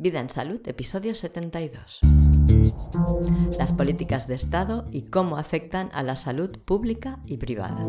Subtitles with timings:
[0.00, 1.98] Vida en Salud, episodio 72.
[3.58, 7.82] Las políticas de Estado y cómo afectan a la salud pública y privada.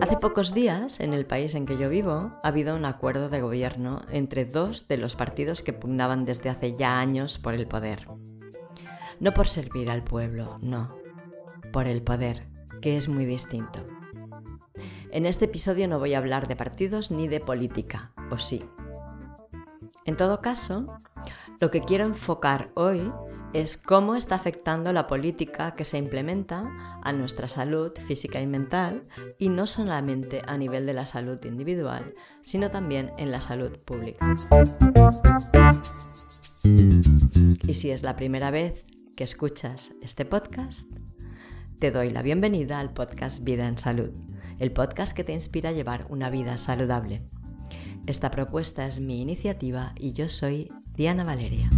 [0.00, 3.40] Hace pocos días, en el país en que yo vivo, ha habido un acuerdo de
[3.40, 8.06] gobierno entre dos de los partidos que pugnaban desde hace ya años por el poder.
[9.18, 10.96] No por servir al pueblo, no,
[11.72, 12.46] por el poder,
[12.80, 13.84] que es muy distinto.
[15.10, 18.64] En este episodio no voy a hablar de partidos ni de política, o sí.
[20.04, 20.98] En todo caso,
[21.60, 23.12] lo que quiero enfocar hoy
[23.52, 26.70] es cómo está afectando la política que se implementa
[27.02, 29.06] a nuestra salud física y mental,
[29.38, 34.34] y no solamente a nivel de la salud individual, sino también en la salud pública.
[36.64, 38.84] Y si es la primera vez
[39.16, 40.86] que escuchas este podcast,
[41.78, 44.10] te doy la bienvenida al podcast Vida en Salud
[44.58, 47.22] el podcast que te inspira a llevar una vida saludable.
[48.06, 51.70] Esta propuesta es mi iniciativa y yo soy Diana Valeria.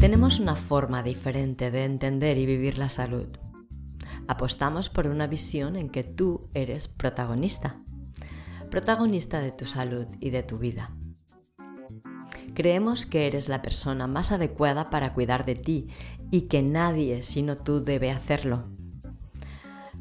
[0.00, 3.28] Tenemos una forma diferente de entender y vivir la salud.
[4.26, 7.80] Apostamos por una visión en que tú eres protagonista,
[8.68, 10.90] protagonista de tu salud y de tu vida.
[12.54, 15.86] Creemos que eres la persona más adecuada para cuidar de ti
[16.32, 18.77] y que nadie sino tú debe hacerlo.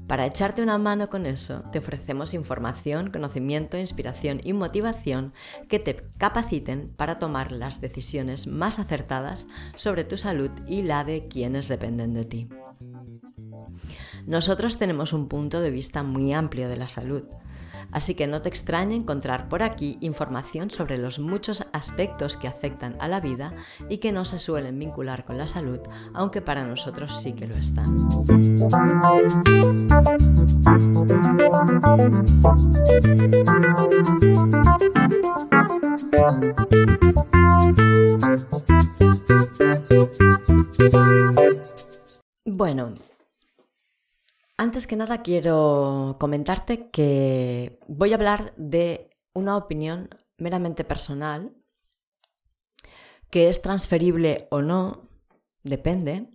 [0.08, 5.34] Para echarte una mano con eso, te ofrecemos información, conocimiento, inspiración y motivación
[5.68, 11.28] que te capaciten para tomar las decisiones más acertadas sobre tu salud y la de
[11.28, 12.50] quienes dependen de ti.
[14.28, 17.24] Nosotros tenemos un punto de vista muy amplio de la salud
[17.92, 22.96] así que no te extrañe encontrar por aquí información sobre los muchos aspectos que afectan
[23.00, 23.54] a la vida
[23.90, 25.80] y que no se suelen vincular con la salud,
[26.14, 27.96] aunque para nosotros sí que lo están.
[42.46, 42.94] Bueno,
[44.58, 51.54] antes que nada quiero comentarte que voy a hablar de una opinión meramente personal,
[53.30, 55.10] que es transferible o no,
[55.64, 56.30] depende.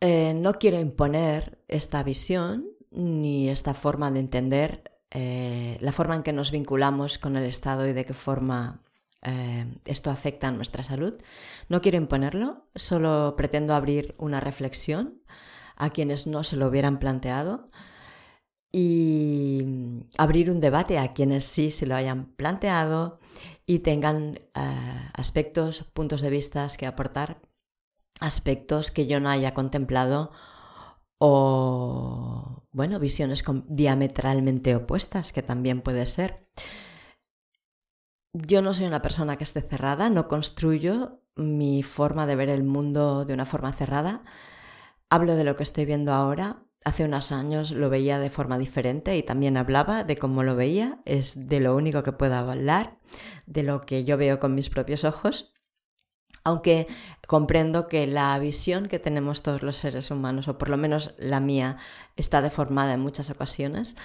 [0.00, 6.22] Eh, no quiero imponer esta visión ni esta forma de entender eh, la forma en
[6.22, 8.82] que nos vinculamos con el Estado y de qué forma
[9.22, 11.16] eh, esto afecta a nuestra salud.
[11.68, 15.22] No quiero imponerlo, solo pretendo abrir una reflexión
[15.78, 17.70] a quienes no se lo hubieran planteado
[18.70, 19.64] y
[20.18, 23.18] abrir un debate a quienes sí se lo hayan planteado
[23.64, 27.40] y tengan eh, aspectos, puntos de vista que aportar,
[28.20, 30.32] aspectos que yo no haya contemplado
[31.18, 36.48] o, bueno, visiones diametralmente opuestas, que también puede ser.
[38.32, 42.64] Yo no soy una persona que esté cerrada, no construyo mi forma de ver el
[42.64, 44.22] mundo de una forma cerrada,
[45.10, 46.64] Hablo de lo que estoy viendo ahora.
[46.84, 51.00] Hace unos años lo veía de forma diferente y también hablaba de cómo lo veía.
[51.04, 52.98] Es de lo único que puedo hablar,
[53.46, 55.54] de lo que yo veo con mis propios ojos.
[56.44, 56.86] Aunque
[57.26, 61.40] comprendo que la visión que tenemos todos los seres humanos, o por lo menos la
[61.40, 61.78] mía,
[62.16, 63.96] está deformada en muchas ocasiones,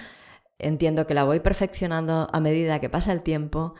[0.58, 3.76] entiendo que la voy perfeccionando a medida que pasa el tiempo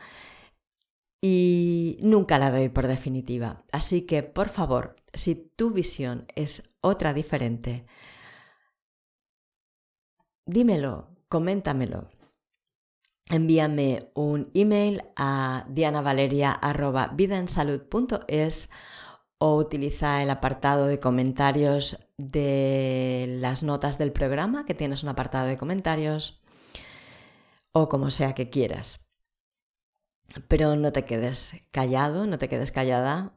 [1.26, 3.64] y nunca la doy por definitiva.
[3.72, 7.86] Así que, por favor, si tu visión es otra diferente,
[10.44, 12.10] dímelo, coméntamelo.
[13.30, 18.68] Envíame un email a dianavaleria.vidaensalud.es
[19.38, 25.46] o utiliza el apartado de comentarios de las notas del programa, que tienes un apartado
[25.46, 26.42] de comentarios,
[27.72, 29.03] o como sea que quieras.
[30.48, 33.34] Pero no te quedes callado, no te quedes callada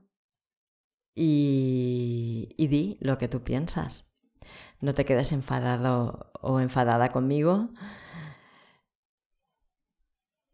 [1.16, 4.14] y, di lo que tú piensas.
[4.82, 7.70] No te quedes enfadado o enfadada conmigo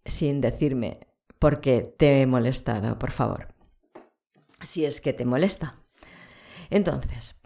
[0.06, 1.08] sin decirme
[1.40, 3.54] por qué te he molestado, por favor.
[4.62, 5.82] Si es que te molesta.
[6.70, 7.42] Entonces,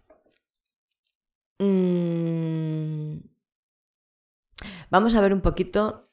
[1.60, 3.18] mm,
[4.92, 6.12] vamos a ver un poquito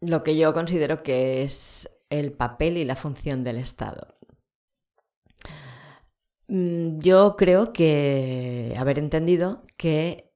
[0.00, 4.14] lo que yo considero que es el papel y la función del Estado.
[6.48, 10.32] Mm, yo creo que haber entendido que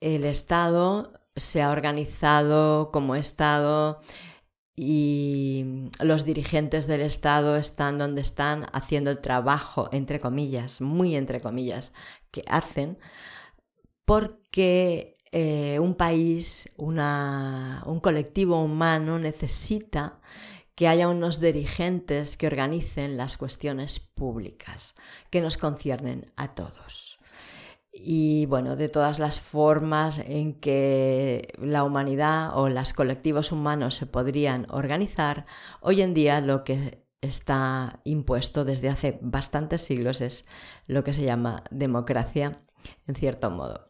[0.00, 4.00] el Estado se ha organizado como Estado
[4.76, 11.40] y los dirigentes del Estado están donde están haciendo el trabajo, entre comillas, muy entre
[11.40, 11.92] comillas,
[12.30, 12.98] que hacen,
[14.04, 20.20] porque eh, un país, un colectivo humano necesita
[20.76, 24.94] que haya unos dirigentes que organicen las cuestiones públicas
[25.30, 27.18] que nos conciernen a todos.
[27.90, 34.04] Y bueno, de todas las formas en que la humanidad o los colectivos humanos se
[34.04, 35.46] podrían organizar,
[35.80, 40.44] hoy en día lo que está impuesto desde hace bastantes siglos es
[40.86, 42.60] lo que se llama democracia,
[43.06, 43.86] en cierto modo.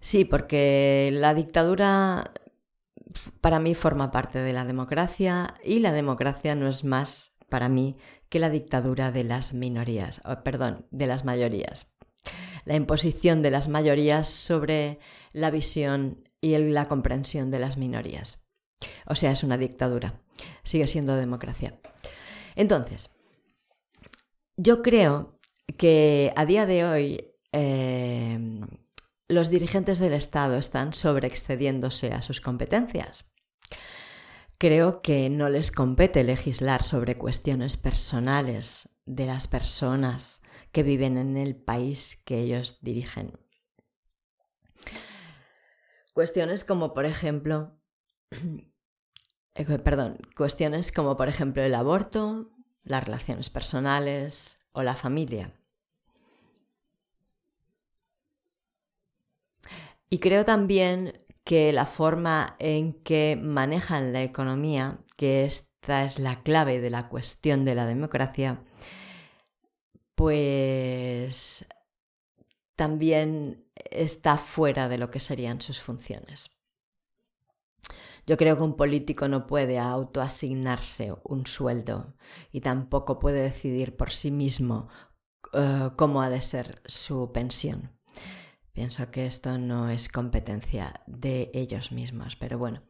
[0.00, 2.32] Sí, porque la dictadura
[3.40, 7.96] para mí forma parte de la democracia y la democracia no es más para mí
[8.28, 11.92] que la dictadura de las minorías, perdón, de las mayorías.
[12.64, 14.98] La imposición de las mayorías sobre
[15.32, 18.44] la visión y la comprensión de las minorías.
[19.06, 20.20] O sea, es una dictadura.
[20.62, 21.80] Sigue siendo democracia.
[22.54, 23.10] Entonces,
[24.56, 25.38] yo creo
[25.76, 28.38] que a día de hoy eh,
[29.30, 33.30] los dirigentes del Estado están sobreexcediéndose a sus competencias.
[34.58, 40.42] Creo que no les compete legislar sobre cuestiones personales de las personas
[40.72, 43.38] que viven en el país que ellos dirigen.
[46.12, 47.80] Cuestiones como, por ejemplo,
[49.54, 52.50] eh, perdón, cuestiones como, por ejemplo, el aborto,
[52.82, 55.59] las relaciones personales o la familia.
[60.10, 66.42] Y creo también que la forma en que manejan la economía, que esta es la
[66.42, 68.64] clave de la cuestión de la democracia,
[70.16, 71.66] pues
[72.74, 76.56] también está fuera de lo que serían sus funciones.
[78.26, 82.14] Yo creo que un político no puede autoasignarse un sueldo
[82.52, 84.88] y tampoco puede decidir por sí mismo
[85.52, 87.90] eh, cómo ha de ser su pensión.
[88.72, 92.82] Pienso que esto no es competencia de ellos mismos, pero bueno.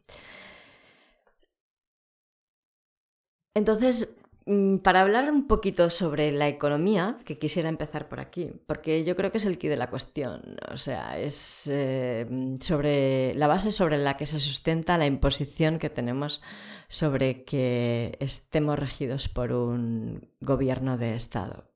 [3.55, 4.15] Entonces,
[4.47, 9.17] mm, para hablar un poquito sobre la economía, que quisiera empezar por aquí, porque yo
[9.17, 12.27] creo que es el quid de la cuestión, o sea, es eh,
[12.61, 16.43] sobre la base sobre la que se sustenta la imposición que tenemos
[16.89, 21.71] sobre que estemos regidos por un gobierno de Estado.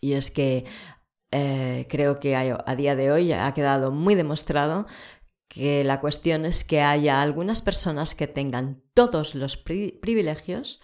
[0.00, 0.64] Y es que
[1.32, 4.86] eh, creo que a, día de hoy ha quedado muy demostrado
[5.48, 10.80] que la cuestión es que haya algunas personas que tengan todos los privilegios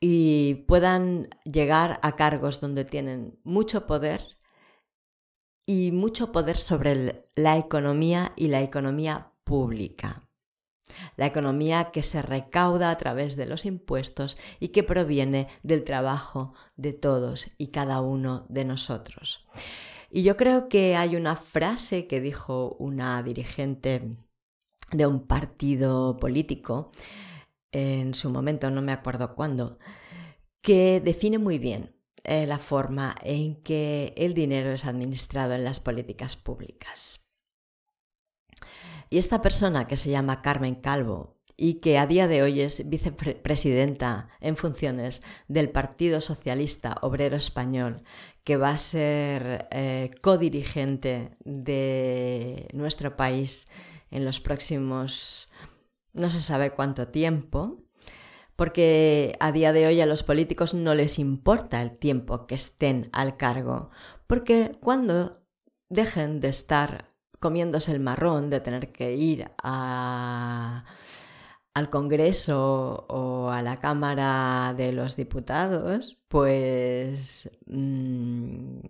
[0.00, 4.38] y puedan llegar a cargos donde tienen mucho poder
[5.66, 10.27] y mucho poder sobre la economía y la economía pública
[11.16, 16.54] la economía que se recauda a través de los impuestos y que proviene del trabajo
[16.76, 19.46] de todos y cada uno de nosotros.
[20.10, 24.16] Y yo creo que hay una frase que dijo una dirigente
[24.90, 26.92] de un partido político,
[27.72, 29.76] en su momento, no me acuerdo cuándo,
[30.62, 31.94] que define muy bien
[32.24, 37.27] eh, la forma en que el dinero es administrado en las políticas públicas.
[39.10, 42.88] Y esta persona que se llama Carmen Calvo y que a día de hoy es
[42.88, 48.04] vicepresidenta en funciones del Partido Socialista Obrero Español,
[48.44, 53.66] que va a ser eh, codirigente de nuestro país
[54.10, 55.50] en los próximos
[56.12, 57.82] no se sabe cuánto tiempo,
[58.56, 63.08] porque a día de hoy a los políticos no les importa el tiempo que estén
[63.12, 63.90] al cargo,
[64.26, 65.42] porque cuando
[65.88, 70.84] dejen de estar comiéndose el marrón de tener que ir al
[71.90, 78.80] Congreso o a la Cámara de los Diputados, pues mm,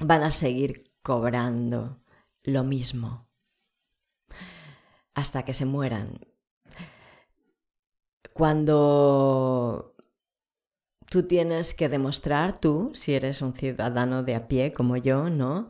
[0.00, 2.00] van a seguir cobrando
[2.44, 3.28] lo mismo
[5.14, 6.20] hasta que se mueran.
[8.32, 9.96] Cuando
[11.10, 15.68] tú tienes que demostrar, tú, si eres un ciudadano de a pie como yo, ¿no?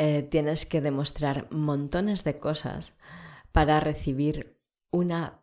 [0.00, 2.94] Eh, tienes que demostrar montones de cosas
[3.50, 4.56] para recibir
[4.92, 5.42] una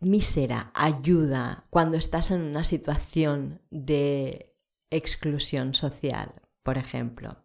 [0.00, 4.56] mísera ayuda cuando estás en una situación de
[4.90, 7.36] exclusión social, por ejemplo.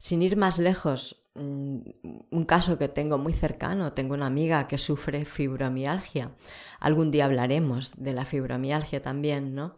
[0.00, 1.78] Sin ir más lejos, mm,
[2.32, 6.32] un caso que tengo muy cercano, tengo una amiga que sufre fibromialgia.
[6.80, 9.76] Algún día hablaremos de la fibromialgia también, ¿no?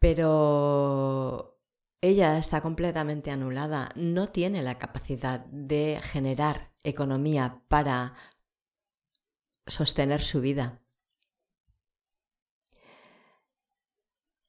[0.00, 1.59] Pero
[2.02, 8.14] ella está completamente anulada, no tiene la capacidad de generar economía para
[9.66, 10.80] sostener su vida.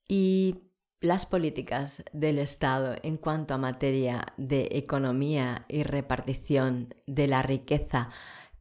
[0.08, 7.41] Y las políticas del Estado en cuanto a materia de economía y repartición de la
[7.41, 8.08] riqueza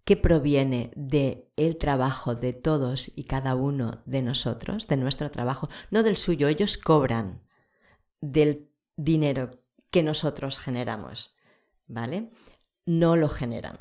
[0.05, 5.69] que proviene de el trabajo de todos y cada uno de nosotros, de nuestro trabajo,
[5.91, 7.43] no del suyo, ellos cobran
[8.21, 8.70] del
[9.05, 9.51] dinero
[9.91, 11.35] que nosotros generamos,
[11.87, 12.31] ¿vale?
[12.87, 13.79] No lo generan.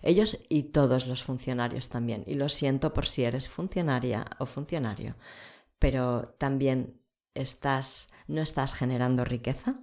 [0.00, 2.24] Ellos y todos los funcionarios también.
[2.26, 5.16] Y lo siento por si eres funcionaria o funcionario,
[5.78, 7.00] pero también
[7.34, 9.80] estás, no estás generando riqueza,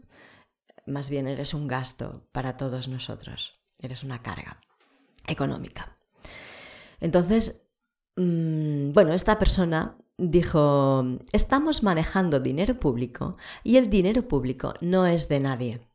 [0.85, 4.61] más bien eres un gasto para todos nosotros, eres una carga
[5.27, 5.97] económica.
[6.99, 7.61] Entonces,
[8.15, 15.29] mm, bueno, esta persona dijo, estamos manejando dinero público y el dinero público no es
[15.29, 15.87] de nadie.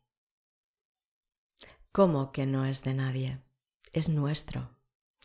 [1.93, 3.41] ¿Cómo que no es de nadie?
[3.93, 4.71] Es nuestro,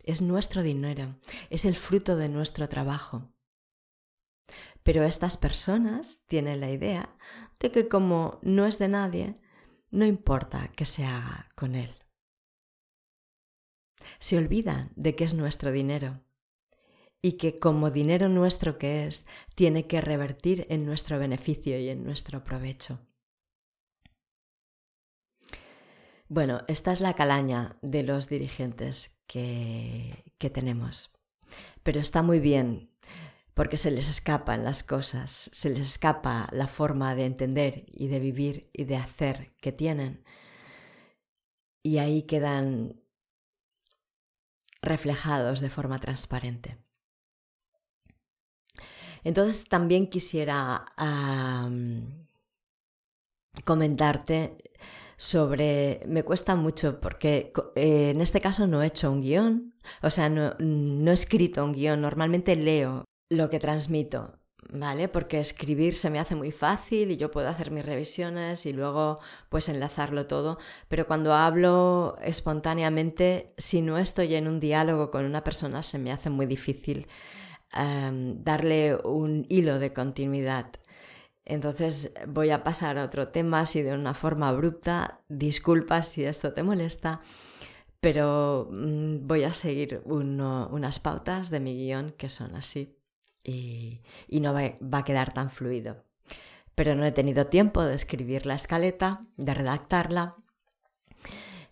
[0.03, 1.15] es nuestro dinero,
[1.50, 3.32] es el fruto de nuestro trabajo.
[4.84, 7.15] Pero estas personas tienen la idea
[7.60, 9.36] de que como no es de nadie,
[9.91, 11.96] no importa que se haga con él.
[14.20, 16.22] Se olvidan de que es nuestro dinero
[17.21, 22.03] y que como dinero nuestro que es, tiene que revertir en nuestro beneficio y en
[22.03, 22.99] nuestro provecho.
[26.27, 31.11] Bueno, esta es la calaña de los dirigentes que, que tenemos.
[31.83, 32.91] Pero está muy bien
[33.59, 38.19] porque se les escapan las cosas, se les escapa la forma de entender y de
[38.19, 40.23] vivir y de hacer que tienen.
[41.83, 43.01] Y ahí quedan
[44.81, 46.77] reflejados de forma transparente.
[49.23, 50.85] Entonces también quisiera
[53.65, 54.57] comentarte
[55.17, 56.01] sobre...
[56.07, 60.29] Me cuesta mucho porque eh, en este caso no he hecho un guion, o sea,
[60.29, 64.39] no, no he escrito un guion, normalmente leo lo que transmito,
[64.71, 65.07] ¿vale?
[65.07, 69.19] Porque escribir se me hace muy fácil y yo puedo hacer mis revisiones y luego
[69.49, 70.57] pues enlazarlo todo,
[70.88, 76.11] pero cuando hablo espontáneamente, si no estoy en un diálogo con una persona, se me
[76.11, 77.07] hace muy difícil
[77.73, 80.71] em, darle un hilo de continuidad.
[81.45, 85.21] Entonces voy a pasar a otro tema así de una forma abrupta.
[85.29, 87.21] Disculpa si esto te molesta,
[87.99, 92.95] pero mm, voy a seguir unas pautas de mi guion que son así
[93.43, 96.03] y, no va, a quedar tan fluido.
[96.75, 100.35] Pero no he tenido tiempo de escribir la escaleta, de redactarla.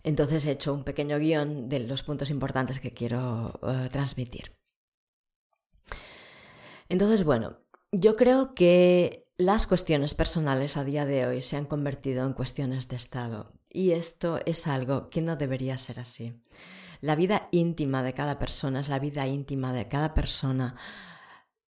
[0.02, 4.57] Entonces he hecho un pequeño guion de los puntos importantes que quiero eh, transmitir.
[6.88, 7.58] Entonces, bueno,
[7.92, 12.88] yo creo que las cuestiones personales a día de hoy se han convertido en cuestiones
[12.88, 16.42] de Estado y esto es algo que no debería ser así.
[17.00, 20.74] La vida íntima de cada persona es la vida íntima de cada persona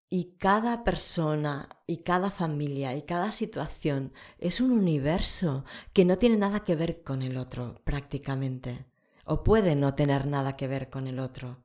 [0.08, 6.36] y cada persona y cada familia y cada situación es un universo que no tiene
[6.36, 8.86] nada que ver con el otro prácticamente.
[9.26, 11.62] O puede no tener nada que ver con el otro.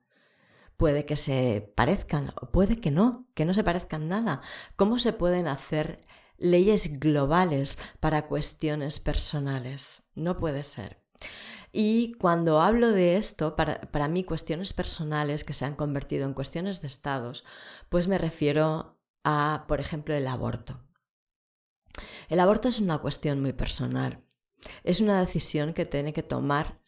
[0.78, 4.42] Puede que se parezcan o puede que no, que no se parezcan nada.
[4.76, 6.06] ¿Cómo se pueden hacer
[6.38, 10.04] leyes globales para cuestiones personales?
[10.16, 11.04] No puede ser.
[11.76, 16.82] Y cuando hablo de esto, para, mí cuestiones personales que se han convertido en cuestiones
[16.82, 17.44] de estados,
[17.90, 20.80] pues me refiero a, por ejemplo, el aborto.
[22.30, 24.24] El aborto es una cuestión muy personal.
[24.84, 26.83] Es una decisión que tiene que tomar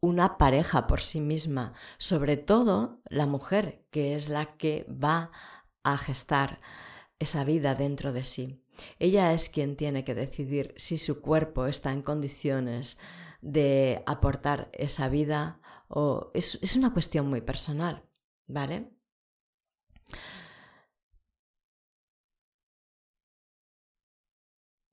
[0.00, 5.30] una pareja por sí misma, sobre todo la mujer, que es la que va
[5.82, 6.58] a gestar
[7.18, 8.62] esa vida dentro de sí.
[8.98, 12.98] Ella es quien tiene que decidir si su cuerpo está en condiciones
[13.40, 18.04] de aportar esa vida o es, es una cuestión muy personal,
[18.46, 18.90] ¿vale?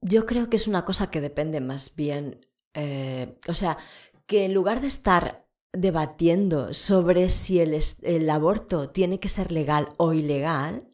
[0.02, 3.78] Yo creo que es una cosa que depende más bien, eh, o sea,
[4.26, 9.90] que en lugar de estar debatiendo sobre si el, el, aborto tiene que ser legal
[9.98, 10.88] o ilegal,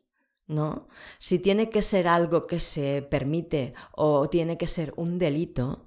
[0.47, 0.87] ¿no?
[1.19, 5.85] Si tiene que ser algo que se permite o tiene que ser un delito,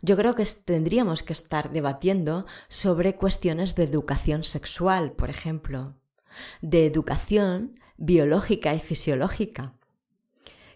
[0.00, 5.96] yo creo que tendríamos que estar debatiendo sobre cuestiones de educación sexual, por ejemplo,
[6.62, 9.74] de educación biológica y fisiológica,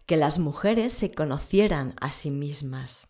[0.06, 3.06] que las mujeres se conocieran a sí mismas,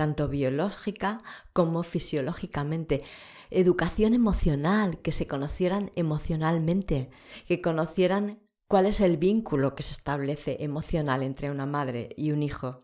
[0.00, 1.18] tanto biológica
[1.52, 3.02] como fisiológicamente,
[3.50, 7.10] educación emocional, que se conocieran emocionalmente,
[7.46, 12.42] que conocieran cuál es el vínculo que se establece emocional entre una madre y un
[12.42, 12.82] hijo,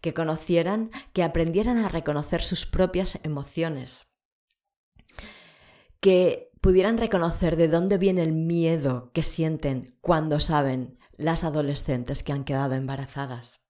[0.00, 4.08] que conocieran, que aprendieran a reconocer sus propias emociones,
[6.00, 12.32] que pudieran reconocer de dónde viene el miedo que sienten cuando saben las adolescentes que
[12.32, 13.63] han quedado embarazadas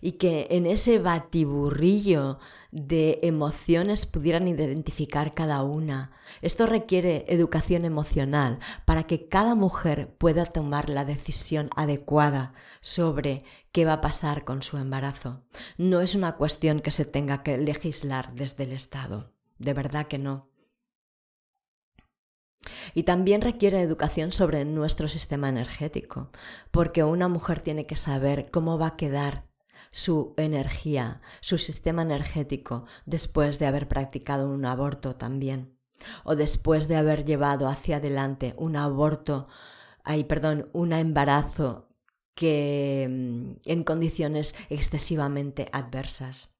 [0.00, 2.38] y que en ese batiburrillo
[2.70, 6.12] de emociones pudieran identificar cada una.
[6.42, 13.84] Esto requiere educación emocional para que cada mujer pueda tomar la decisión adecuada sobre qué
[13.84, 15.42] va a pasar con su embarazo.
[15.78, 20.18] No es una cuestión que se tenga que legislar desde el Estado, de verdad que
[20.18, 20.48] no.
[22.94, 26.30] Y también requiere educación sobre nuestro sistema energético,
[26.70, 29.44] porque una mujer tiene que saber cómo va a quedar
[29.90, 35.78] su energía, su sistema energético, después de haber practicado un aborto también,
[36.24, 39.48] o después de haber llevado hacia adelante un aborto,
[40.04, 41.88] ay, perdón, un embarazo
[42.34, 46.54] que mm, en condiciones excesivamente adversas.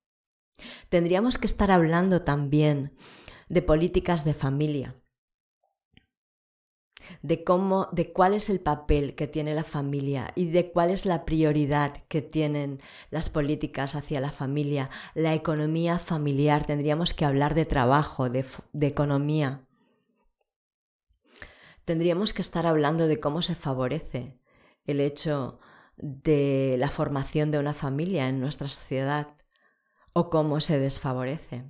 [0.88, 2.96] Tendríamos que estar hablando también
[3.48, 4.96] de políticas de familia,
[7.22, 11.06] de cómo, de cuál es el papel que tiene la familia y de cuál es
[11.06, 16.66] la prioridad que tienen las políticas hacia la familia, la economía familiar.
[16.66, 19.62] Tendríamos que hablar de trabajo, de, de economía.
[21.84, 24.38] Tendríamos que estar hablando de cómo se favorece
[24.84, 25.58] el hecho
[25.96, 29.36] de la formación de una familia en nuestra sociedad
[30.12, 31.64] o cómo se desfavorece.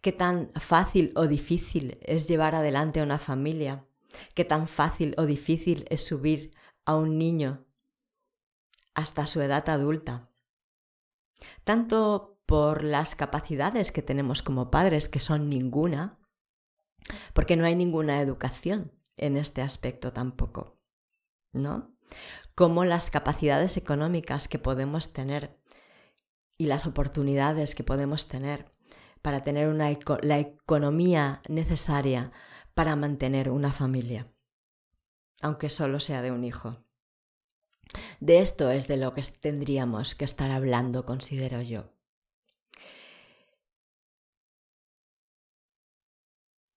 [0.00, 3.86] ¿Qué tan fácil o difícil es llevar adelante una familia?
[4.34, 6.54] Qué tan fácil o difícil es subir
[6.84, 7.66] a un niño
[8.94, 10.30] hasta su edad adulta.
[11.64, 16.18] Tanto por las capacidades que tenemos como padres, que son ninguna,
[17.32, 20.78] porque no hay ninguna educación en este aspecto tampoco,
[21.52, 21.96] ¿no?
[22.54, 25.52] Como las capacidades económicas que podemos tener
[26.58, 28.70] y las oportunidades que podemos tener
[29.22, 29.88] para tener una
[30.22, 32.32] la economía necesaria
[32.74, 34.32] para mantener una familia,
[35.40, 36.84] aunque solo sea de un hijo.
[38.20, 41.92] De esto es de lo que tendríamos que estar hablando, considero yo.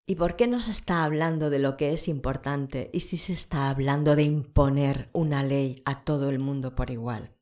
[0.06, 3.32] ¿Y por qué no se está hablando de lo que es importante y si se
[3.32, 7.34] está hablando de imponer una ley a todo el mundo por igual?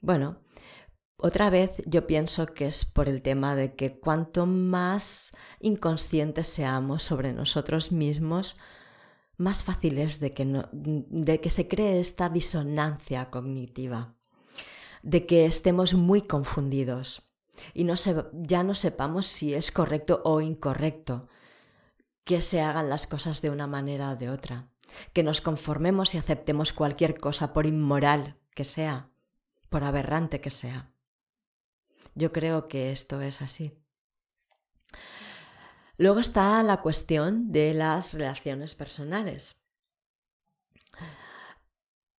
[0.00, 0.41] Bueno,
[1.22, 5.30] otra vez yo pienso que es por el tema de que cuanto más
[5.60, 8.56] inconscientes seamos sobre nosotros mismos,
[9.36, 14.16] más fácil es de que, se cree esta disonancia cognitiva,
[15.02, 17.28] de que estemos muy confundidos
[17.72, 17.86] y
[18.32, 21.28] ya no sepamos si es correcto o incorrecto
[22.24, 24.70] que se hagan las cosas de una manera o de otra,
[25.12, 29.10] que nos conformemos y aceptemos cualquier cosa por inmoral que sea,
[29.70, 30.91] por aberrante que sea.
[32.14, 33.82] Yo creo que esto es así.
[35.96, 39.58] Luego está la cuestión de las relaciones personales.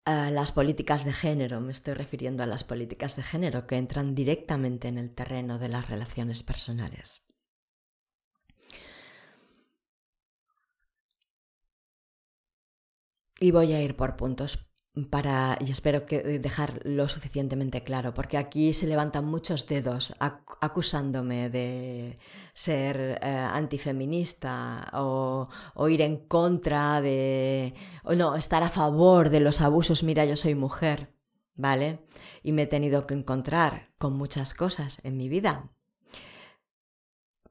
[0.06, 4.88] las políticas de género, me estoy refiriendo a las políticas de género que entran directamente
[4.90, 7.24] en el terreno de las relaciones personales.
[13.40, 14.73] Y voy a ir por puntos
[15.10, 20.14] para, y espero que eh, dejar lo suficientemente claro, porque aquí se levantan muchos dedos
[20.20, 22.20] acusándome de
[22.54, 29.40] ser eh, antifeminista o, o, ir en contra de, o no, estar a favor de
[29.40, 30.04] los abusos.
[30.04, 31.12] Mira, yo soy mujer,
[31.56, 32.06] ¿vale?
[32.44, 35.72] Y me he tenido que encontrar con muchas cosas en mi vida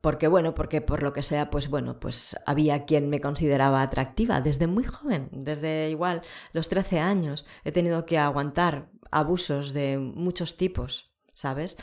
[0.03, 4.41] porque bueno, porque por lo que sea, pues bueno, pues había quien me consideraba atractiva
[4.41, 10.57] desde muy joven, desde igual los 13 años, he tenido que aguantar abusos de muchos
[10.57, 11.79] tipos, ¿sabes?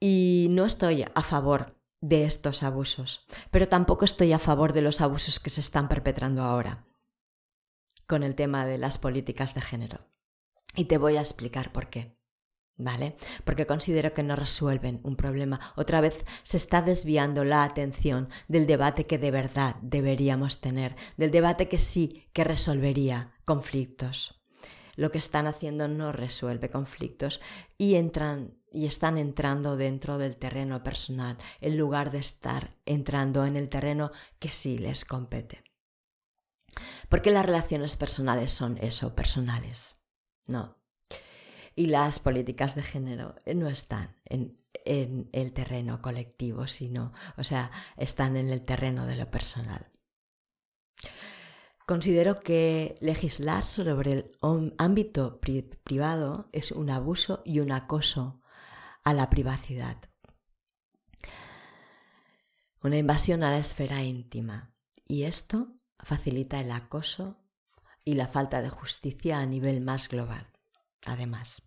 [0.00, 5.02] Y no estoy a favor de estos abusos, pero tampoco estoy a favor de los
[5.02, 6.86] abusos que se están perpetrando ahora
[8.06, 9.98] con el tema de las políticas de género.
[10.74, 12.15] Y te voy a explicar por qué.
[12.76, 13.16] ¿Vale?
[13.44, 15.60] Porque considero que no resuelven un problema.
[15.76, 21.30] Otra vez se está desviando la atención del debate que de verdad deberíamos tener, del
[21.30, 24.42] debate que sí que resolvería conflictos.
[24.94, 27.40] Lo que están haciendo no resuelve conflictos
[27.76, 33.56] y entran y están entrando dentro del terreno personal en lugar de estar entrando en
[33.56, 35.64] el terreno que sí les compete.
[37.08, 39.94] Porque las relaciones personales son eso, personales.
[40.46, 40.75] No,
[41.76, 48.36] y las políticas de género no están en, el terreno colectivo, sino, o sea, están
[48.36, 49.90] en el terreno de lo personal.
[51.86, 54.32] Considero que legislar sobre el
[54.78, 58.40] ámbito privado es un abuso y un acoso
[59.04, 59.98] a la privacidad.
[62.82, 64.72] Una invasión a la esfera íntima.
[65.06, 67.38] Y esto facilita el acoso
[68.04, 70.52] y la falta de justicia a nivel más global,
[71.04, 71.65] además.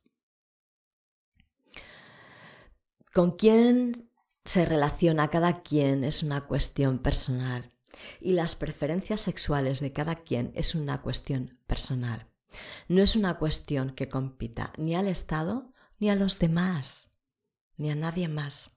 [3.13, 4.10] ¿Con quién
[4.45, 7.72] se relaciona cada quien es una cuestión personal
[8.19, 12.28] y las preferencias sexuales de cada quien es una cuestión personal.
[12.88, 17.12] No es una cuestión que compita ni al Estado ni a los demás,
[17.78, 18.72] ni a nadie más.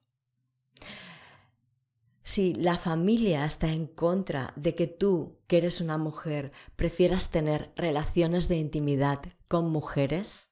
[2.25, 7.73] Si la familia está en contra de que tú, que eres una mujer, prefieras tener
[7.77, 10.51] relaciones de intimidad con mujeres,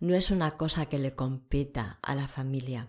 [0.00, 2.88] no es una cosa que le compita a la familia.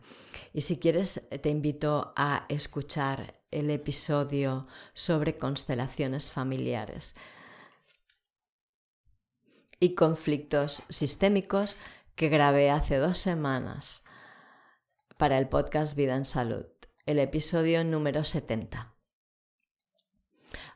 [0.53, 7.15] Y si quieres, te invito a escuchar el episodio sobre constelaciones familiares
[9.79, 11.75] y conflictos sistémicos
[12.15, 14.03] que grabé hace dos semanas
[15.17, 16.65] para el podcast Vida en Salud,
[17.05, 18.95] el episodio número 70.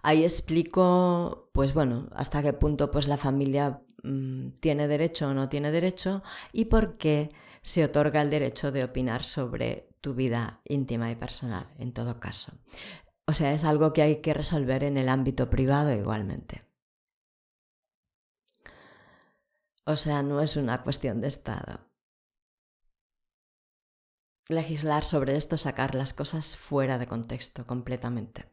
[0.03, 3.81] Ahí explico, pues bueno, hasta qué punto pues la familia
[4.59, 9.23] tiene derecho o no tiene derecho y por qué se otorga el derecho de opinar
[9.23, 12.53] sobre tu vida íntima y personal, en todo caso.
[13.27, 16.61] O sea, es algo que hay que resolver en el ámbito privado igualmente.
[19.85, 21.79] O sea, no es una cuestión de Estado.
[24.47, 28.51] Legislar sobre esto, sacar las cosas fuera de contexto completamente.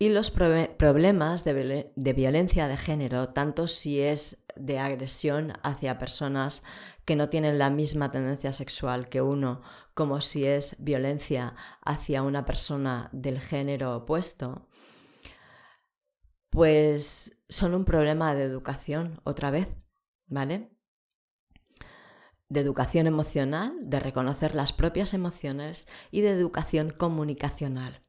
[0.00, 6.62] Y los problemas de, violencia de género, tanto si es de agresión hacia personas
[7.04, 9.60] que no tienen la misma tendencia sexual que uno,
[9.94, 14.68] como si es violencia hacia una persona del género opuesto,
[16.50, 19.66] pues son un problema de educación otra vez,
[20.26, 20.70] ¿vale?
[22.48, 28.04] De educación emocional, de reconocer las propias emociones y de educación comunicacional,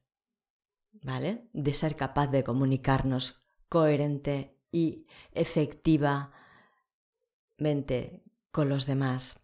[1.02, 1.48] ¿vale?
[1.54, 9.40] De ser capaz de comunicarnos coherente y efectivamente con los demás.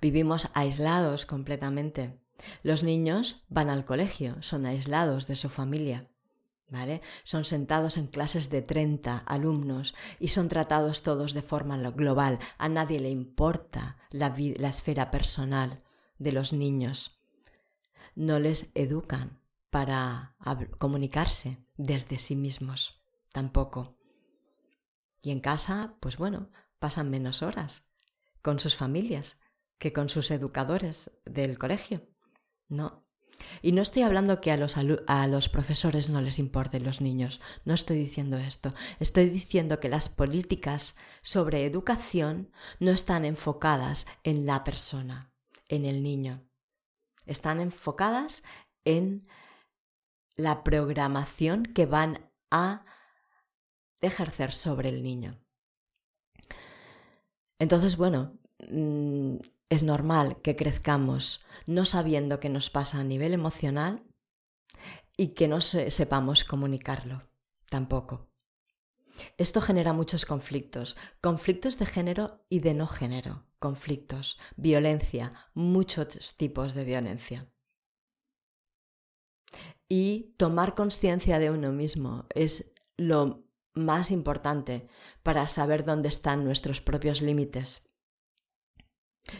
[0.00, 2.18] Vivimos aislados completamente.
[2.62, 6.10] Los niños van al colegio, son aislados de su familia.
[6.70, 7.02] ¿Vale?
[7.24, 12.38] Son sentados en clases de 30 alumnos y son tratados todos de forma global.
[12.56, 15.82] A nadie le importa la, la esfera personal
[16.18, 17.20] de los niños.
[18.16, 19.43] No les educan
[19.74, 20.36] para
[20.78, 23.98] comunicarse desde sí mismos, tampoco.
[25.20, 27.84] Y en casa, pues bueno, pasan menos horas
[28.40, 29.36] con sus familias
[29.78, 32.06] que con sus educadores del colegio.
[32.68, 33.04] No,
[33.62, 37.40] y no estoy hablando que a los, a los profesores no les importen los niños,
[37.64, 44.46] no estoy diciendo esto, estoy diciendo que las políticas sobre educación no están enfocadas en
[44.46, 45.32] la persona,
[45.66, 46.48] en el niño,
[47.26, 48.44] están enfocadas
[48.84, 49.26] en
[50.36, 52.84] la programación que van a
[54.00, 55.40] ejercer sobre el niño.
[57.58, 59.36] Entonces, bueno, mm,
[59.68, 64.04] es normal que crezcamos no sabiendo qué nos pasa a nivel emocional
[65.16, 67.22] y que no sepamos comunicarlo
[67.68, 68.28] tampoco.
[69.38, 76.74] Esto genera muchos conflictos, conflictos de género y de no género, conflictos, violencia, muchos tipos
[76.74, 77.53] de violencia.
[79.96, 84.88] Y tomar conciencia de uno mismo es lo más importante
[85.22, 87.88] para saber dónde están nuestros propios límites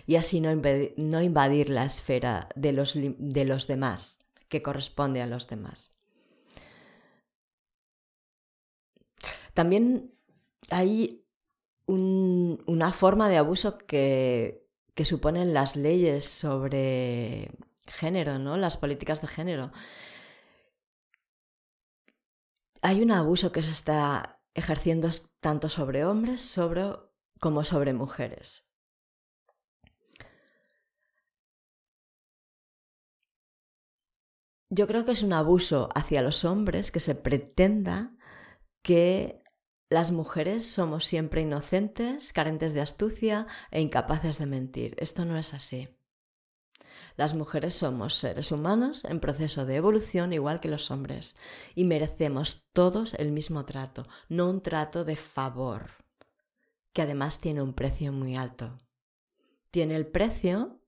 [0.06, 5.48] y así no invadir, la esfera de los, de los demás, que corresponde a los
[5.48, 5.90] demás.
[9.54, 10.14] También
[10.70, 11.26] hay
[11.86, 17.50] una forma de abuso que, que suponen las leyes sobre
[17.86, 18.56] género, ¿no?
[18.56, 19.72] Las políticas de género.
[22.86, 25.08] Hay un abuso que se está ejerciendo
[25.40, 26.82] tanto sobre hombres sobre,
[27.40, 28.68] como sobre mujeres.
[34.68, 38.14] Yo creo que es un abuso hacia los hombres que se pretenda
[38.82, 39.42] que
[39.88, 44.94] las mujeres somos siempre inocentes, carentes de astucia e incapaces de mentir.
[44.98, 45.93] Esto no es así.
[47.16, 51.36] Las mujeres somos seres humanos en proceso de evolución igual que los hombres
[51.74, 55.90] y merecemos todos el mismo trato, no un trato de favor,
[56.92, 58.78] que además tiene un precio muy alto.
[59.70, 60.80] Tiene el precio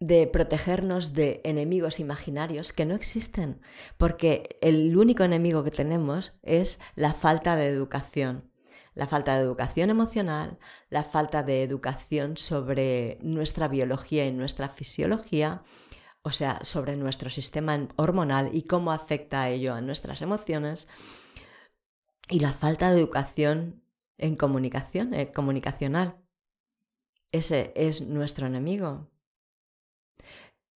[0.00, 3.60] de protegernos de enemigos imaginarios que no existen,
[3.98, 8.49] porque el único enemigo que tenemos es la falta de educación.
[8.94, 15.62] La falta de educación emocional, la falta de educación sobre nuestra biología y nuestra fisiología,
[16.22, 20.88] o sea, sobre nuestro sistema hormonal y cómo afecta a ello a nuestras emociones,
[22.28, 23.82] y la falta de educación
[24.18, 26.16] en comunicación, eh, comunicacional.
[27.32, 29.08] Ese es nuestro enemigo.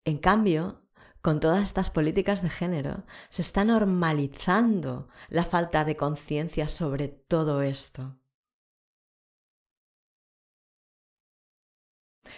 [0.06, 0.81] En cambio,
[1.22, 7.62] con todas estas políticas de género, se está normalizando la falta de conciencia sobre todo
[7.62, 8.18] esto.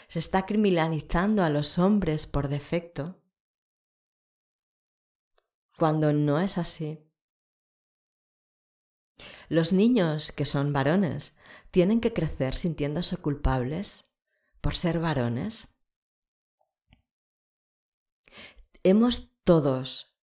[0.08, 3.22] Se está criminalizando a los hombres por defecto,
[5.78, 7.00] cuando no es así.
[9.50, 11.36] Los niños que son varones
[11.72, 14.06] tienen que crecer sintiéndose culpables
[14.62, 15.68] por ser varones.
[18.86, 20.14] Hemos todos,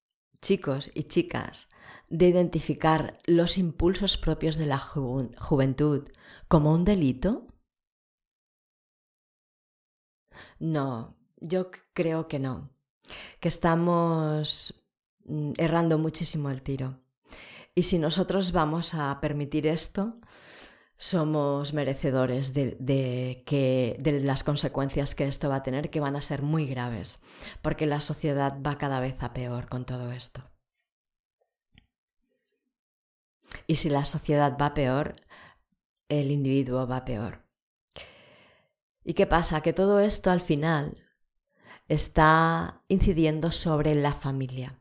[0.42, 1.70] chicos y chicas,
[2.10, 6.06] de identificar los impulsos propios de la juventud
[6.46, 7.46] como un delito?
[10.58, 12.68] No, yo creo que no,
[13.40, 14.84] que estamos
[15.24, 17.00] mm, errando muchísimo el tiro.
[17.74, 20.20] Y si nosotros vamos a permitir esto,
[21.00, 26.20] somos merecedores de, que, de las consecuencias que esto va a tener, que van a
[26.20, 27.20] ser muy graves,
[27.62, 30.42] porque la sociedad va cada vez a peor con todo esto.
[33.66, 35.16] Y si la sociedad va peor,
[36.10, 37.46] el individuo va peor.
[39.02, 39.62] ¿Y qué pasa?
[39.62, 40.98] Que todo esto al final
[41.88, 44.78] está incidiendo sobre la familia.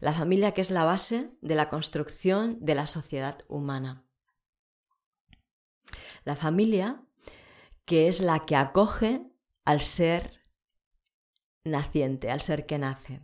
[0.00, 4.05] La familia que es la base de la construcción de la sociedad humana.
[6.24, 7.02] La familia
[7.84, 9.22] que es la que acoge
[9.64, 10.42] al ser
[11.64, 13.20] naciente, al ser que nace.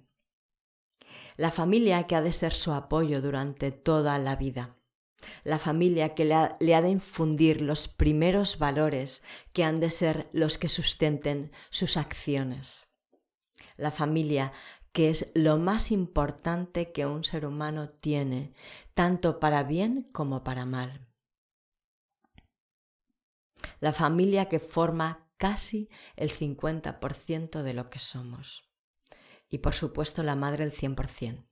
[1.36, 4.76] La familia que ha de ser su apoyo durante toda la vida.
[5.44, 6.34] La familia que le
[6.74, 9.22] ha, de infundir los primeros valores
[9.52, 12.88] que han de ser los que sustenten sus acciones.
[13.76, 14.52] La familia
[14.92, 18.52] que es lo más importante que un ser humano tiene,
[18.94, 21.11] tanto para bien como para mal.
[23.80, 28.70] La familia que forma casi el 50% de lo que somos.
[29.48, 31.48] Y por supuesto la madre el 100%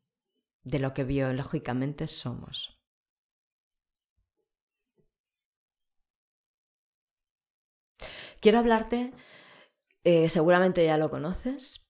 [0.62, 2.80] de lo que biológicamente somos.
[8.40, 9.12] Quiero hablarte,
[10.04, 11.86] eh, seguramente ya lo conoces,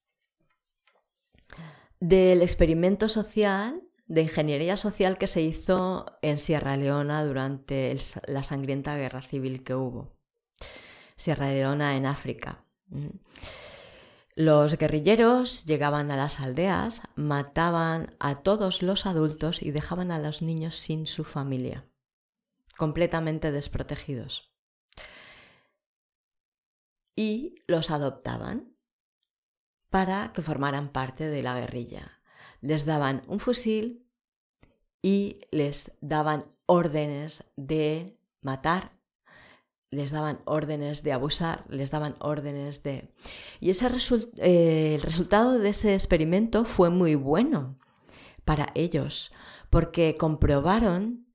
[2.00, 7.96] del experimento social de ingeniería social que se hizo en Sierra Leona durante
[8.26, 10.18] la sangrienta guerra civil que hubo.
[11.14, 12.64] Sierra Leona en África.
[12.88, 13.10] Mm.
[14.34, 20.42] Los guerrilleros llegaban a las aldeas, mataban a todos los adultos y dejaban a los
[20.42, 21.88] niños sin su familia,
[22.76, 24.50] completamente desprotegidos.
[27.14, 28.74] Y los adoptaban
[29.88, 32.19] para que formaran parte de la guerrilla.
[32.60, 34.06] Les daban un fusil
[35.02, 38.92] y les daban órdenes de matar,
[39.90, 43.12] les daban órdenes de abusar, les daban órdenes de...
[43.58, 43.88] Y ese
[44.38, 47.78] eh, el resultado de ese experimento fue muy bueno
[48.44, 49.32] para ellos,
[49.68, 51.26] porque comprobaron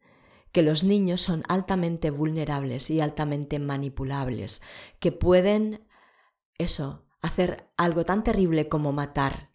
[0.51, 4.61] que los niños son altamente vulnerables y altamente manipulables,
[4.99, 5.85] que pueden,
[6.57, 9.54] eso, hacer algo tan terrible como matar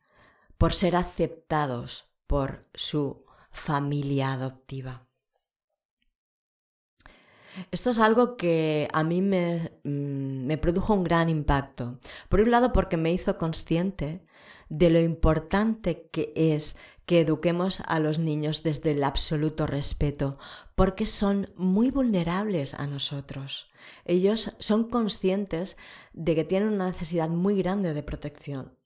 [0.61, 5.09] por ser aceptados por su familia adoptiva.
[7.71, 11.99] Esto es algo que a mí me, mm, me, produjo un gran impacto.
[12.29, 14.23] Por un lado porque me hizo consciente
[14.69, 20.39] de lo importante que es que eduquemos a los niños desde el absoluto respeto,
[20.75, 23.71] porque son muy vulnerables a nosotros.
[24.05, 25.79] Ellos son conscientes
[26.13, 28.79] de que tienen una necesidad muy grande de protección,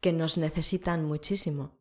[0.00, 1.78] que nos necesitan muchísimo.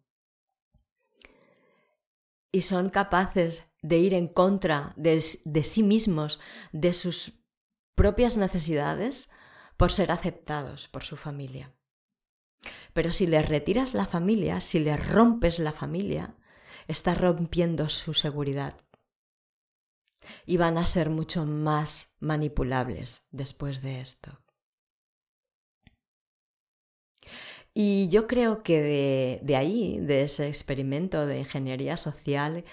[2.52, 6.40] Y son capaces de ir en contra de, sí mismos,
[6.72, 7.34] de sus
[7.96, 9.30] propias necesidades,
[9.76, 11.74] por ser aceptados por su familia.
[12.94, 16.36] Pero si les retiras la familia, si les rompes la familia,
[16.88, 18.82] estás rompiendo su seguridad.
[20.46, 24.42] Y van a ser mucho más manipulables después de esto.
[27.80, 32.66] Y yo creo que de, de, ahí, de ese experimento de ingeniería social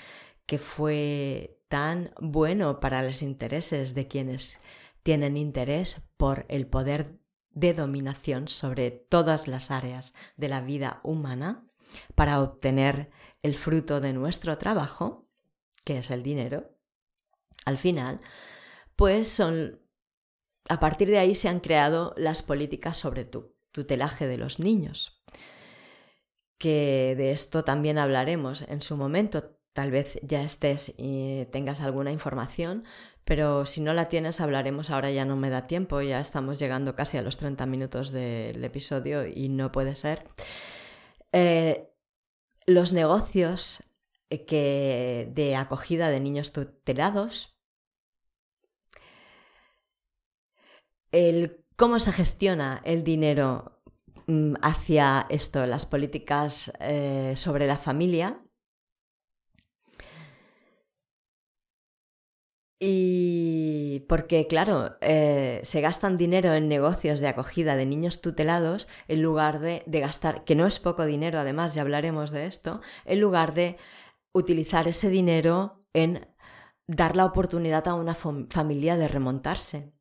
[0.47, 4.61] que fue tan bueno para los intereses de quienes
[5.03, 7.19] tienen interés por el poder
[7.51, 11.67] de dominación sobre todas las áreas de la vida humana
[12.15, 13.11] para obtener
[13.43, 15.29] el fruto de nuestro trabajo,
[15.85, 16.79] que es el dinero,
[17.67, 18.23] al final,
[18.97, 19.83] pues son,
[20.67, 25.21] a partir de ahí se han creado las políticas sobre tu tutelaje de los niños,
[26.57, 29.59] que de esto también hablaremos en su momento.
[29.73, 32.85] Tal vez ya estés y tengas alguna información,
[33.25, 36.95] pero si no la tienes hablaremos ahora ya no me da tiempo, ya estamos llegando
[36.95, 40.29] casi a los 30 minutos del episodio y no puede ser.
[41.33, 41.91] Eh,
[42.67, 43.83] los negocios
[44.47, 47.59] que de acogida de niños tutelados,
[51.11, 53.81] el cómo se gestiona el dinero
[54.27, 58.41] mm, hacia esto, las políticas eh, sobre la familia,
[62.87, 69.23] Y porque, claro, eh, se gastan dinero en negocios de acogida de niños tutelados en
[69.23, 73.21] lugar de, de, gastar, que no es poco dinero, además ya hablaremos de esto, en
[73.21, 73.79] lugar de
[74.35, 76.29] utilizar ese dinero en
[76.87, 79.94] dar la oportunidad a una familia de remontarse,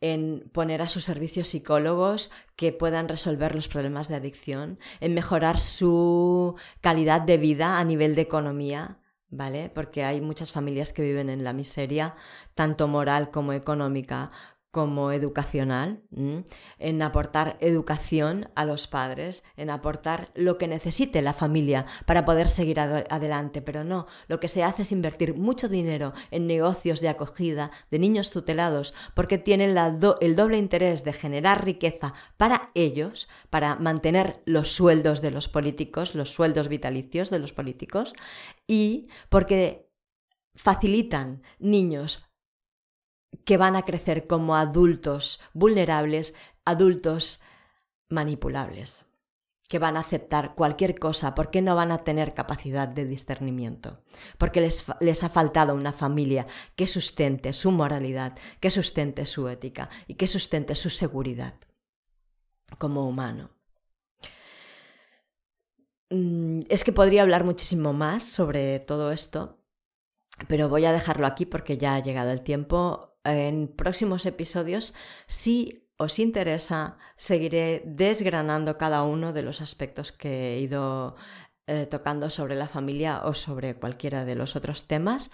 [0.00, 5.60] en poner a su servicio psicólogos que puedan resolver los problemas de adicción, en mejorar
[5.60, 8.98] su calidad de vida a nivel de economía
[9.30, 9.70] ¿vale?
[9.74, 12.14] Porque hay muchas familias que viven en la miseria,
[12.54, 14.30] tanto moral como económica,
[14.70, 16.02] como educacional,
[16.78, 22.50] en aportar educación a los padres, en aportar lo que necesite la familia para poder
[22.50, 27.08] seguir adelante, pero no, lo que se hace es invertir mucho dinero en negocios de
[27.08, 33.76] acogida de niños tutelados porque tienen el doble interés de generar riqueza para ellos, para
[33.76, 38.14] mantener los sueldos de los políticos, los sueldos vitalicios de los políticos,
[38.66, 39.88] y porque
[40.54, 42.27] facilitan niños
[43.44, 47.40] que van a crecer como adultos vulnerables, adultos
[48.08, 49.06] manipulables,
[49.68, 54.02] que van a aceptar cualquier cosa porque no van a tener capacidad de discernimiento,
[54.38, 59.90] porque les, les, ha faltado una familia que sustente su moralidad, que sustente su ética
[60.06, 61.54] y que sustente su seguridad
[62.78, 63.50] como humano.
[66.10, 69.58] Mm, es que podría hablar muchísimo más sobre todo esto,
[70.46, 74.94] pero voy a dejarlo aquí porque ya ha llegado el tiempo en próximos episodios,
[75.26, 81.16] si os interesa, seguiré desgranando cada uno de los aspectos que he ido
[81.66, 85.30] eh, tocando sobre la familia o sobre cualquiera de los otros temas.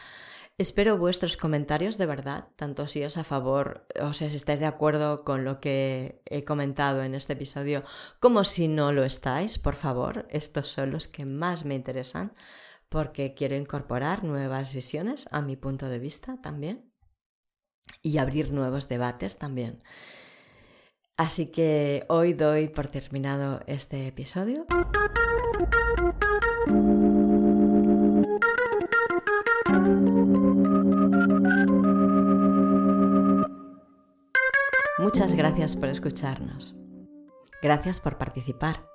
[0.56, 5.22] Espero vuestros comentarios de verdad, tanto si es a favor o si estáis de acuerdo
[5.22, 7.82] con lo que he comentado en este episodio,
[8.18, 12.32] como si no lo estáis, por favor, estos son los que más me interesan
[12.88, 16.93] porque quiero incorporar nuevas visiones a mi punto de vista también
[18.02, 19.82] y abrir nuevos debates también.
[21.16, 24.66] Así que hoy doy por terminado este episodio.
[34.98, 36.74] Muchas gracias por escucharnos.
[37.62, 38.88] Gracias por participar,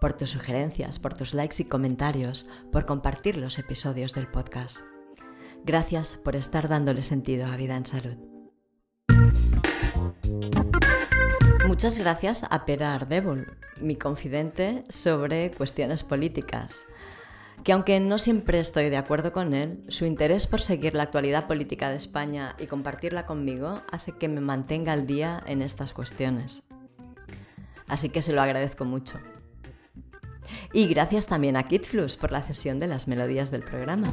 [0.00, 4.80] por tus sugerencias, por tus likes y comentarios, por compartir los episodios del podcast.
[5.68, 8.16] Gracias por estar dándole sentido a Vida en Salud.
[11.66, 16.86] Muchas gracias a Pera Ardebol, mi confidente sobre cuestiones políticas,
[17.64, 21.46] que aunque no siempre estoy de acuerdo con él, su interés por seguir la actualidad
[21.46, 26.62] política de España y compartirla conmigo hace que me mantenga al día en estas cuestiones.
[27.88, 29.18] Así que se lo agradezco mucho.
[30.72, 34.10] Y gracias también a Kitflus por la cesión de las melodías del programa.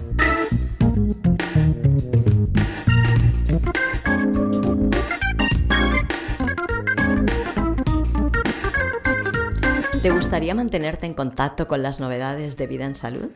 [10.06, 13.32] ¿Te gustaría mantenerte en contacto con las novedades de Vida en Salud?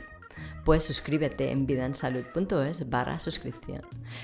[0.66, 3.82] Pues suscríbete en vidaensalud.es barra suscripción.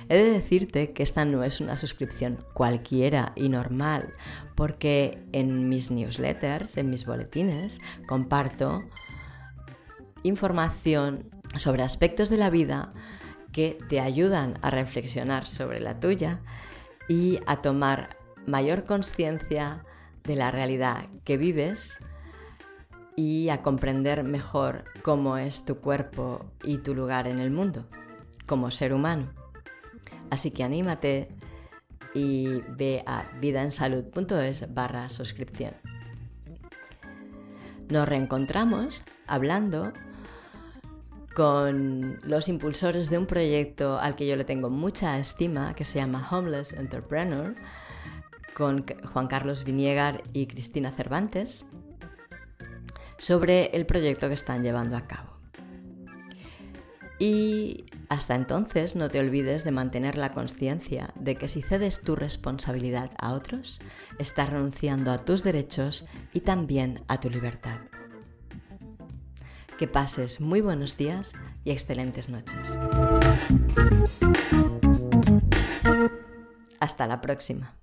[0.10, 4.14] He de decirte que esta no es una suscripción cualquiera y normal,
[4.54, 8.84] porque en mis newsletters, en mis boletines, comparto
[10.22, 12.94] información sobre aspectos de la vida
[13.54, 16.42] que te ayudan a reflexionar sobre la tuya
[17.08, 19.84] y a tomar mayor conciencia
[20.24, 21.98] de la realidad que vives
[23.16, 27.86] y a comprender mejor cómo es tu cuerpo y tu lugar en el mundo
[28.46, 29.32] como ser humano.
[30.30, 31.30] Así que anímate
[32.14, 35.74] y ve a vidaensalud.es barra suscripción.
[37.90, 39.94] Nos reencontramos hablando
[41.36, 46.00] con los impulsores de un proyecto al que yo le tengo mucha estima, que se
[46.00, 47.56] llama Homeless Entrepreneur,
[48.56, 51.66] con Juan Carlos Viniegar y Cristina Cervantes
[53.18, 55.36] sobre el proyecto que están llevando a cabo.
[57.18, 62.16] Y Hasta entonces no te olvides de mantener la conciencia de que si cedes tu
[62.16, 63.80] responsabilidad a otros,
[64.20, 67.80] estás renunciando a tus derechos y también a tu libertad.
[69.80, 72.78] Que pases muy buenos días y excelentes noches.
[76.80, 77.76] Hasta la próxima.